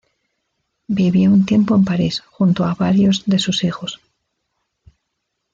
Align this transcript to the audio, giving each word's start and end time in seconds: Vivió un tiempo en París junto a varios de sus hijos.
Vivió 0.87 1.29
un 1.29 1.45
tiempo 1.45 1.75
en 1.75 1.85
París 1.85 2.21
junto 2.31 2.65
a 2.65 2.73
varios 2.73 3.21
de 3.27 3.37
sus 3.37 3.63
hijos. 3.63 4.01